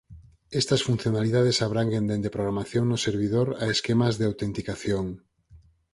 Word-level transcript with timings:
Estas 0.61 0.81
funcionalidades 0.87 1.57
abranguen 1.65 2.07
dende 2.11 2.33
programación 2.35 2.85
no 2.87 2.97
servidor 3.07 3.47
a 3.63 3.65
esquemas 3.75 4.13
de 4.19 4.27
autenticación. 4.29 5.05